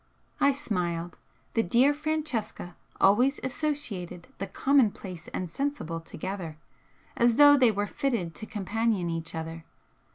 [0.39, 1.19] I smiled.
[1.53, 6.57] The dear Francesca always associated 'the commonplace and sensible' together,
[7.15, 9.63] as though they were fitted to companion each other.